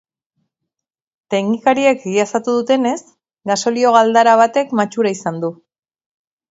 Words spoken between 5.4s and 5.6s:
du.